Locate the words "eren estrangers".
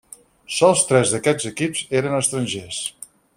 2.01-2.81